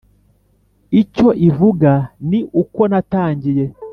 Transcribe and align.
icyo 1.01 1.27
ivuga 1.49 1.91
Ni 2.29 2.39
uko 2.61 2.81
natangiye 2.91 3.65